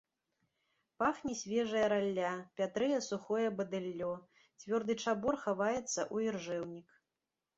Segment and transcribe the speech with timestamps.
[1.01, 4.09] Пахне свежая ралля, пятрэе сухое бадыллё,
[4.63, 6.89] цвёрды чабор хаваецца ў іржэўнік.